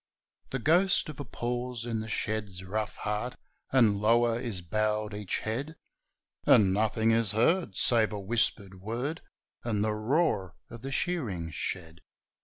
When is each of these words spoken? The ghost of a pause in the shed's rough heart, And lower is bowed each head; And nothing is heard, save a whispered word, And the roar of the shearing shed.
The 0.49 0.57
ghost 0.57 1.09
of 1.09 1.19
a 1.19 1.23
pause 1.25 1.85
in 1.85 1.99
the 1.99 2.09
shed's 2.09 2.63
rough 2.63 2.95
heart, 2.95 3.35
And 3.71 3.97
lower 3.97 4.39
is 4.39 4.61
bowed 4.61 5.13
each 5.13 5.41
head; 5.41 5.75
And 6.43 6.73
nothing 6.73 7.11
is 7.11 7.33
heard, 7.33 7.75
save 7.75 8.11
a 8.11 8.19
whispered 8.19 8.81
word, 8.81 9.21
And 9.63 9.83
the 9.83 9.93
roar 9.93 10.55
of 10.71 10.81
the 10.81 10.91
shearing 10.91 11.51
shed. 11.51 12.01